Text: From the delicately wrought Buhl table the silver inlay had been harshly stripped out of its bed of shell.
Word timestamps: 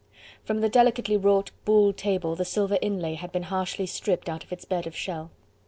From 0.43 0.61
the 0.61 0.67
delicately 0.67 1.15
wrought 1.15 1.51
Buhl 1.63 1.93
table 1.93 2.35
the 2.35 2.43
silver 2.43 2.79
inlay 2.81 3.13
had 3.13 3.31
been 3.31 3.43
harshly 3.43 3.85
stripped 3.85 4.29
out 4.29 4.43
of 4.43 4.51
its 4.51 4.65
bed 4.65 4.87
of 4.87 4.95
shell. 4.95 5.29